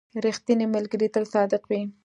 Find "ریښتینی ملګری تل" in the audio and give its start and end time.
0.25-1.25